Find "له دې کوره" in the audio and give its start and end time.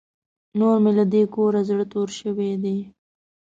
0.97-1.61